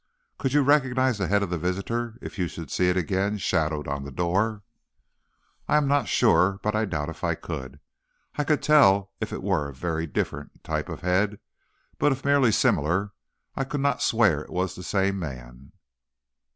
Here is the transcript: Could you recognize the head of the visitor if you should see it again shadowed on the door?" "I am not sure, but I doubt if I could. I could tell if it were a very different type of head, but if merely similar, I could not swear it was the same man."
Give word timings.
Could 0.39 0.53
you 0.53 0.63
recognize 0.63 1.19
the 1.19 1.27
head 1.27 1.43
of 1.43 1.51
the 1.51 1.59
visitor 1.59 2.17
if 2.23 2.39
you 2.39 2.47
should 2.47 2.71
see 2.71 2.89
it 2.89 2.97
again 2.97 3.37
shadowed 3.37 3.87
on 3.87 4.03
the 4.03 4.09
door?" 4.11 4.63
"I 5.67 5.77
am 5.77 5.87
not 5.87 6.07
sure, 6.07 6.59
but 6.63 6.75
I 6.75 6.85
doubt 6.85 7.09
if 7.09 7.23
I 7.23 7.35
could. 7.35 7.79
I 8.35 8.43
could 8.43 8.63
tell 8.63 9.11
if 9.21 9.31
it 9.31 9.43
were 9.43 9.69
a 9.69 9.75
very 9.75 10.07
different 10.07 10.63
type 10.63 10.89
of 10.89 11.01
head, 11.01 11.37
but 11.99 12.11
if 12.11 12.25
merely 12.25 12.51
similar, 12.51 13.11
I 13.55 13.63
could 13.63 13.81
not 13.81 14.01
swear 14.01 14.41
it 14.41 14.49
was 14.49 14.73
the 14.73 14.81
same 14.81 15.19
man." 15.19 15.71